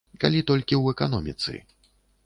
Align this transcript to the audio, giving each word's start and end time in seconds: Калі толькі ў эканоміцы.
Калі 0.23 0.39
толькі 0.51 0.75
ў 0.77 0.83
эканоміцы. 0.95 1.53